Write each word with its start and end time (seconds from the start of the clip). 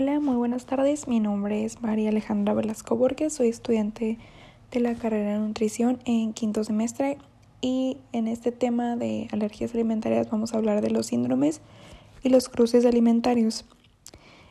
Hola, 0.00 0.20
muy 0.20 0.36
buenas 0.36 0.64
tardes. 0.64 1.08
Mi 1.08 1.18
nombre 1.18 1.64
es 1.64 1.82
María 1.82 2.10
Alejandra 2.10 2.54
Velasco 2.54 2.96
Borges. 2.96 3.32
Soy 3.32 3.48
estudiante 3.48 4.16
de 4.70 4.78
la 4.78 4.94
carrera 4.94 5.32
de 5.32 5.38
nutrición 5.40 5.98
en 6.04 6.34
quinto 6.34 6.62
semestre 6.62 7.18
y 7.60 7.96
en 8.12 8.28
este 8.28 8.52
tema 8.52 8.94
de 8.94 9.26
alergias 9.32 9.74
alimentarias 9.74 10.30
vamos 10.30 10.54
a 10.54 10.58
hablar 10.58 10.82
de 10.82 10.92
los 10.92 11.06
síndromes 11.06 11.62
y 12.22 12.28
los 12.28 12.48
cruces 12.48 12.86
alimentarios. 12.86 13.64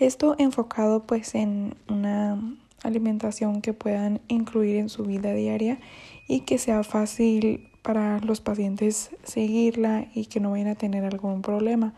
Esto 0.00 0.34
enfocado 0.38 1.06
pues 1.06 1.36
en 1.36 1.76
una 1.88 2.42
alimentación 2.82 3.62
que 3.62 3.72
puedan 3.72 4.20
incluir 4.26 4.74
en 4.74 4.88
su 4.88 5.04
vida 5.04 5.34
diaria 5.34 5.78
y 6.26 6.40
que 6.40 6.58
sea 6.58 6.82
fácil 6.82 7.70
para 7.82 8.18
los 8.18 8.40
pacientes 8.40 9.10
seguirla 9.22 10.08
y 10.16 10.26
que 10.26 10.40
no 10.40 10.50
vayan 10.50 10.66
a 10.66 10.74
tener 10.74 11.04
algún 11.04 11.42
problema. 11.42 11.94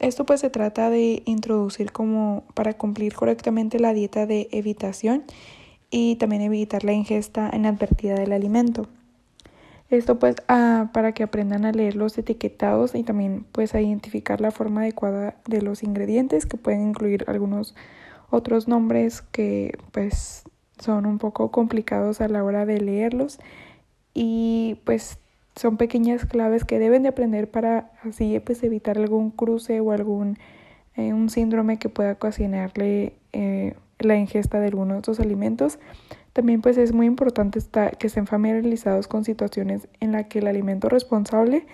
Esto 0.00 0.24
pues 0.24 0.40
se 0.40 0.48
trata 0.48 0.88
de 0.88 1.22
introducir 1.26 1.92
como 1.92 2.44
para 2.54 2.72
cumplir 2.72 3.14
correctamente 3.14 3.78
la 3.78 3.92
dieta 3.92 4.26
de 4.26 4.48
evitación 4.50 5.24
y 5.90 6.16
también 6.16 6.40
evitar 6.40 6.84
la 6.84 6.92
ingesta 6.92 7.50
inadvertida 7.52 8.14
del 8.14 8.32
alimento. 8.32 8.88
Esto 9.90 10.18
pues 10.18 10.36
ah, 10.48 10.88
para 10.94 11.12
que 11.12 11.22
aprendan 11.22 11.66
a 11.66 11.72
leer 11.72 11.96
los 11.96 12.16
etiquetados 12.16 12.94
y 12.94 13.02
también 13.02 13.44
pues 13.52 13.74
a 13.74 13.80
identificar 13.82 14.40
la 14.40 14.52
forma 14.52 14.80
adecuada 14.80 15.36
de 15.46 15.60
los 15.60 15.82
ingredientes 15.82 16.46
que 16.46 16.56
pueden 16.56 16.88
incluir 16.88 17.24
algunos 17.26 17.74
otros 18.30 18.68
nombres 18.68 19.20
que 19.20 19.76
pues 19.92 20.44
son 20.78 21.04
un 21.04 21.18
poco 21.18 21.50
complicados 21.50 22.22
a 22.22 22.28
la 22.28 22.42
hora 22.42 22.64
de 22.64 22.80
leerlos 22.80 23.38
y 24.14 24.78
pues 24.84 25.18
son 25.60 25.76
pequeñas 25.76 26.24
claves 26.24 26.64
que 26.64 26.78
deben 26.78 27.02
de 27.02 27.10
aprender 27.10 27.50
para 27.50 27.92
así 28.02 28.40
pues 28.40 28.62
evitar 28.62 28.96
algún 28.96 29.30
cruce 29.30 29.80
o 29.80 29.92
algún 29.92 30.38
eh, 30.96 31.12
un 31.12 31.28
síndrome 31.28 31.78
que 31.78 31.90
pueda 31.90 32.12
ocasionarle 32.12 33.12
eh, 33.34 33.74
la 33.98 34.16
ingesta 34.16 34.58
de 34.58 34.68
algunos 34.68 34.94
de 34.94 34.98
estos 35.00 35.20
alimentos. 35.20 35.78
También 36.32 36.62
pues 36.62 36.78
es 36.78 36.94
muy 36.94 37.04
importante 37.04 37.58
estar, 37.58 37.98
que 37.98 38.06
estén 38.06 38.26
familiarizados 38.26 39.06
con 39.06 39.22
situaciones 39.22 39.86
en 40.00 40.12
las 40.12 40.28
que 40.28 40.38
el 40.38 40.46
alimento 40.46 40.88
responsable 40.88 41.66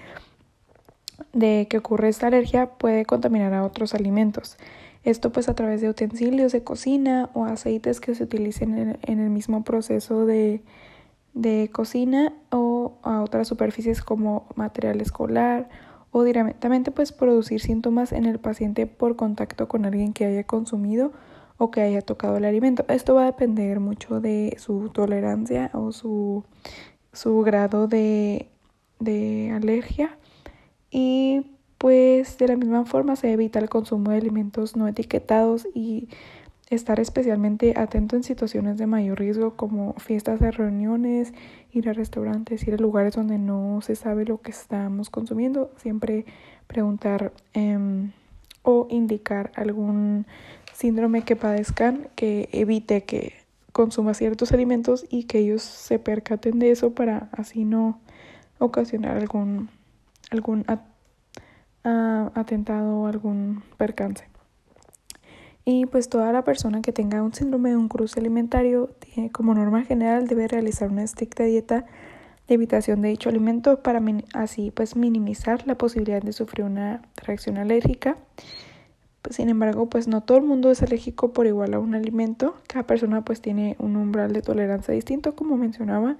de 1.33 1.69
que 1.71 1.79
ocurre 1.79 2.09
esta 2.09 2.27
alergia 2.27 2.67
puede 2.67 3.05
contaminar 3.05 3.55
a 3.55 3.65
otros 3.65 3.95
alimentos. 3.95 4.57
Esto 5.05 5.31
pues 5.31 5.49
a 5.49 5.55
través 5.55 5.81
de 5.81 5.89
utensilios 5.89 6.51
de 6.51 6.65
cocina 6.65 7.31
o 7.35 7.45
aceites 7.45 8.01
que 8.01 8.17
se 8.17 8.25
utilicen 8.25 8.99
en 9.01 9.21
el 9.21 9.31
mismo 9.31 9.63
proceso 9.63 10.27
de, 10.27 10.63
de 11.35 11.71
cocina 11.73 12.33
o 12.51 12.66
a 13.03 13.23
otras 13.23 13.49
superficies 13.49 14.03
como 14.03 14.47
material 14.55 15.01
escolar 15.01 15.69
o 16.11 16.23
directamente 16.23 16.91
pues 16.91 17.13
producir 17.13 17.61
síntomas 17.61 18.13
en 18.13 18.25
el 18.25 18.39
paciente 18.39 18.87
por 18.87 19.17
contacto 19.17 19.69
con 19.69 19.85
alguien 19.85 20.13
que 20.13 20.25
haya 20.25 20.45
consumido 20.45 21.13
o 21.59 21.71
que 21.71 21.81
haya 21.81 22.01
tocado 22.03 22.37
el 22.37 22.45
alimento. 22.45 22.85
Esto 22.89 23.15
va 23.15 23.23
a 23.23 23.27
depender 23.27 23.81
mucho 23.81 24.21
de 24.21 24.57
su 24.59 24.91
tolerancia 24.91 25.71
o 25.75 25.93
su, 25.93 26.45
su 27.13 27.41
grado 27.43 27.89
de, 27.89 28.49
de 28.99 29.53
alergia 29.55 30.19
y 30.91 31.53
pues 31.79 32.39
de 32.39 32.49
la 32.49 32.57
misma 32.57 32.85
forma 32.87 33.17
se 33.17 33.33
evita 33.33 33.59
el 33.59 33.69
consumo 33.69 34.11
de 34.11 34.19
alimentos 34.19 34.77
no 34.77 34.89
etiquetados 34.89 35.67
y 35.75 36.09
estar 36.69 36.99
especialmente 36.99 37.75
atento 37.77 38.17
en 38.17 38.25
situaciones 38.25 38.77
de 38.77 38.87
mayor 38.87 39.19
riesgo 39.19 39.55
como 39.57 39.95
fiestas 39.95 40.41
de 40.41 40.51
reuniones, 40.51 41.33
ir 41.71 41.89
a 41.89 41.93
restaurantes, 41.93 42.67
ir 42.67 42.75
a 42.75 42.79
lugares 42.79 43.15
donde 43.15 43.39
no 43.39 43.81
se 43.83 43.95
sabe 43.95 44.25
lo 44.25 44.41
que 44.41 44.51
estamos 44.51 45.09
consumiendo, 45.11 45.71
siempre 45.77 46.27
preguntar 46.67 47.33
em, 47.53 48.13
o 48.63 48.89
indicar 48.91 49.53
algún 49.55 50.27
síndrome 50.73 51.23
que 51.23 51.37
padezcan 51.37 52.09
que 52.17 52.49
evite 52.53 53.05
que 53.05 53.33
consuma 53.73 54.15
ciertos 54.15 54.53
alimentos 54.53 55.07
y 55.09 55.25
que 55.25 55.39
ellos 55.39 55.63
se 55.63 55.99
percaten 55.99 56.59
de 56.59 56.71
eso 56.71 56.95
para 56.95 57.29
así 57.33 57.65
no 57.65 58.01
ocasionar 58.59 59.17
algún 59.19 59.69
algún 60.31 60.65
atentado 61.85 62.99
o 62.99 63.07
algún 63.07 63.63
percance. 63.77 64.25
Y 65.69 65.85
pues 65.87 66.09
toda 66.09 66.31
la 66.31 66.45
persona 66.45 66.81
que 66.81 66.93
tenga 66.93 67.25
un 67.25 67.35
síndrome 67.35 67.71
de 67.71 67.77
un 67.77 67.89
cruce 67.89 68.21
alimentario, 68.21 68.89
tiene, 69.01 69.33
como 69.33 69.53
norma 69.53 69.83
general, 69.83 70.29
debe 70.29 70.47
realizar 70.47 70.89
una 70.89 71.03
estricta 71.03 71.43
dieta 71.43 71.87
de 72.47 72.55
evitación 72.55 73.03
de 73.03 73.09
dicho 73.09 73.29
alimento 73.29 73.83
para 73.83 74.01
así 74.33 74.71
pues 74.71 74.95
minimizar 74.95 75.67
la 75.67 75.77
posibilidad 75.77 76.23
de 76.23 76.33
sufrir 76.33 76.65
una 76.65 77.03
reacción 77.17 77.59
alérgica. 77.59 78.17
Sin 79.29 79.49
embargo, 79.49 79.89
pues 79.91 80.07
no 80.07 80.23
todo 80.23 80.39
el 80.39 80.45
mundo 80.45 80.71
es 80.71 80.83
alérgico 80.83 81.33
por 81.33 81.49
igual 81.49 81.75
a 81.75 81.81
un 81.81 81.97
alimento. 81.97 82.55
Cada 82.69 82.87
persona 82.87 83.25
pues 83.25 83.41
tiene 83.41 83.75
un 83.81 83.97
umbral 83.97 84.33
de 84.33 84.43
tolerancia 84.43 84.95
distinto, 84.95 85.35
como 85.35 85.57
mencionaba, 85.57 86.17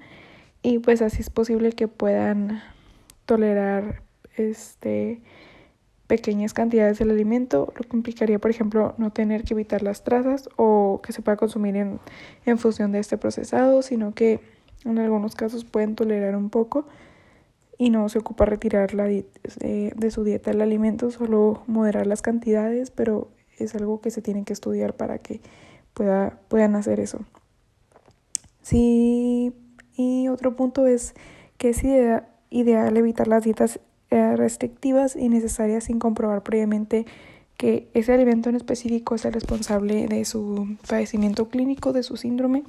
y 0.61 0.81
pues 0.81 1.03
así 1.03 1.21
es 1.21 1.31
posible 1.31 1.71
que 1.71 1.87
puedan 1.87 2.63
tolerar 3.27 4.03
este 4.37 5.21
pequeñas 6.07 6.55
cantidades 6.55 6.99
del 6.99 7.11
alimento, 7.11 7.73
lo 7.77 7.89
que 7.89 7.97
implicaría, 7.97 8.39
por 8.39 8.51
ejemplo, 8.51 8.95
no 8.99 9.11
tener 9.11 9.45
que 9.45 9.55
evitar 9.55 9.83
las 9.83 10.05
trazas 10.05 10.49
o 10.57 11.01
que 11.03 11.13
se 11.13 11.23
pueda 11.23 11.37
consumir 11.37 11.77
en, 11.77 11.99
en 12.45 12.59
función 12.59 12.93
de 12.93 13.01
este 13.01 13.19
procesado, 13.19 13.83
sino 13.83 14.15
que 14.15 14.41
en 14.85 14.99
algunos 14.99 15.35
casos 15.35 15.65
pueden 15.65 15.97
tolerar 15.97 16.37
un 16.37 16.51
poco 16.51 16.87
y 17.79 17.91
no 17.91 18.09
se 18.09 18.19
ocupa 18.19 18.45
retirar 18.45 18.95
la 18.95 19.05
de, 19.05 19.27
de 19.95 20.11
su 20.11 20.25
dieta 20.25 20.51
el 20.51 20.61
alimento, 20.61 21.11
solo 21.11 21.63
moderar 21.67 22.07
las 22.07 22.23
cantidades, 22.23 22.91
pero 22.91 23.29
es 23.59 23.75
algo 23.75 24.01
que 24.01 24.11
se 24.11 24.23
tiene 24.23 24.45
que 24.45 24.53
estudiar 24.53 24.95
para 24.95 25.19
que 25.19 25.41
pueda, 25.93 26.39
puedan 26.49 26.77
hacer 26.77 27.01
eso. 27.01 27.21
Sí, 28.63 29.53
y 29.97 30.29
otro 30.29 30.57
punto 30.57 30.87
es 30.87 31.15
que 31.59 31.71
es 31.71 31.83
ideal 32.51 32.97
evitar 32.97 33.29
las 33.29 33.45
dietas 33.45 33.77
eh, 33.77 33.81
restrictivas 34.11 35.17
y 35.17 35.29
necesarias 35.29 35.85
sin 35.85 35.99
comprobar 35.99 36.43
previamente 36.43 37.07
que 37.57 37.89
ese 37.95 38.13
alimento 38.13 38.49
en 38.49 38.57
específico 38.57 39.15
es 39.15 39.25
el 39.25 39.33
responsable 39.33 40.07
de 40.07 40.25
su 40.25 40.77
padecimiento 40.89 41.49
clínico, 41.49 41.93
de 41.93 42.03
su 42.03 42.17
síndrome. 42.17 42.65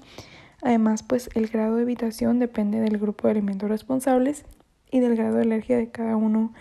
Además, 0.62 1.04
pues 1.04 1.30
el 1.36 1.48
grado 1.48 1.76
de 1.76 1.84
evitación 1.84 2.40
depende 2.40 2.80
del 2.80 2.98
grupo 2.98 3.28
de 3.28 3.32
alimentos 3.32 3.70
responsables 3.70 4.46
y 4.90 5.00
del 5.00 5.16
grado 5.16 5.36
de 5.36 5.44
alergia 5.44 5.78
de 5.78 5.90
cada 5.90 6.16
uno 6.16 6.54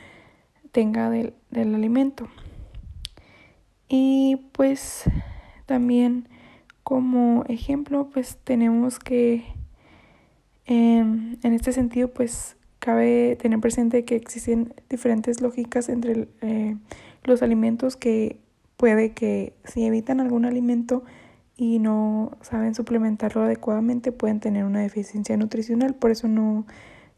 tenga 0.73 1.09
del, 1.09 1.35
del 1.51 1.75
alimento. 1.75 2.29
Y 3.89 4.37
pues 4.53 5.05
también 5.67 6.29
como 6.87 7.45
ejemplo, 7.49 8.11
pues 8.13 8.39
tenemos 8.45 8.99
que 8.99 9.45
em, 10.67 11.37
en 11.43 11.53
este 11.53 11.73
sentido, 11.73 12.09
pues 12.09 12.56
Cabe 12.87 13.35
tener 13.35 13.59
presente 13.59 14.05
que 14.05 14.15
existen 14.15 14.73
diferentes 14.89 15.41
lógicas 15.41 15.89
entre 15.89 16.29
eh, 16.41 16.77
los 17.25 17.43
alimentos 17.43 17.97
que 17.97 18.39
puede 18.77 19.11
que 19.11 19.55
si 19.65 19.85
evitan 19.85 20.21
algún 20.21 20.45
alimento 20.45 21.03
y 21.57 21.81
no 21.81 22.31
saben 22.43 22.77
suplementarlo 22.77 23.43
adecuadamente 23.43 24.13
pueden 24.13 24.39
tener 24.39 24.65
una 24.65 24.83
deficiencia 24.83 25.37
nutricional. 25.37 25.97
Por 25.97 26.13
eso 26.13 26.29
no, 26.29 26.65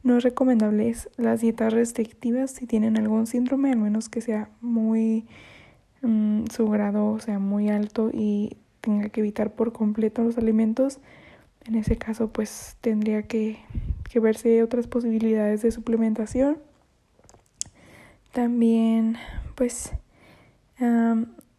no 0.03 0.17
es 0.17 0.25
recomendable 0.25 0.95
las 1.19 1.43
dietas 1.43 1.75
restrictivas 1.75 2.53
si 2.53 2.65
tienen 2.65 2.97
algún 2.97 3.27
síndrome, 3.27 3.71
al 3.71 3.79
menos 3.79 4.09
que 4.09 4.23
sea 4.23 4.49
muy 4.63 5.27
mm, 6.01 6.45
su 6.51 6.67
grado 6.71 7.21
sea 7.21 7.39
muy 7.39 7.69
alto 7.69 8.09
y 8.11 8.57
tenga 8.81 9.11
que 9.11 9.21
evitar 9.21 9.53
por 9.53 9.75
completo 9.75 10.23
los 10.23 10.39
alimentos. 10.39 10.99
En 11.67 11.75
ese 11.75 11.99
caso 11.99 12.33
pues 12.33 12.79
tendría 12.81 13.25
que 13.25 13.59
que 14.09 14.21
ver 14.21 14.37
si 14.37 14.49
hay 14.49 14.61
otras 14.61 14.87
posibilidades 14.87 15.63
de 15.63 15.71
suplementación. 15.71 16.59
También, 18.33 19.17
pues, 19.55 19.93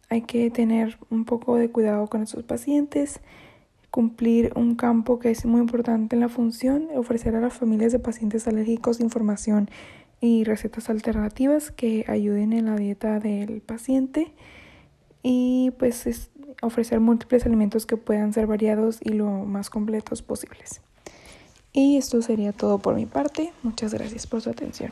hay 0.08 0.22
que 0.22 0.50
tener 0.50 0.98
un 1.10 1.24
poco 1.24 1.56
de 1.56 1.70
cuidado 1.70 2.06
con 2.08 2.22
estos 2.22 2.44
pacientes, 2.44 3.20
cumplir 3.90 4.52
un 4.56 4.76
campo 4.76 5.18
que 5.18 5.30
es 5.30 5.44
muy 5.44 5.60
importante 5.60 6.16
en 6.16 6.20
la 6.20 6.28
función, 6.28 6.88
ofrecer 6.94 7.34
a 7.34 7.40
las 7.40 7.54
familias 7.54 7.92
de 7.92 7.98
pacientes 7.98 8.46
alérgicos 8.46 9.00
información 9.00 9.68
y 10.20 10.44
recetas 10.44 10.90
alternativas 10.90 11.70
que 11.70 12.04
ayuden 12.08 12.52
en 12.52 12.66
la 12.66 12.76
dieta 12.76 13.18
del 13.20 13.62
paciente 13.62 14.32
y 15.22 15.72
pues 15.78 16.30
ofrecer 16.62 17.00
múltiples 17.00 17.46
alimentos 17.46 17.86
que 17.86 17.96
puedan 17.96 18.32
ser 18.32 18.46
variados 18.46 19.00
y 19.02 19.10
lo 19.10 19.28
más 19.28 19.70
completos 19.70 20.22
posibles. 20.22 20.82
Y 21.72 21.96
esto 21.96 22.20
sería 22.22 22.52
todo 22.52 22.78
por 22.78 22.94
mi 22.94 23.06
parte. 23.06 23.52
Muchas 23.62 23.94
gracias 23.94 24.26
por 24.26 24.40
su 24.40 24.50
atención. 24.50 24.90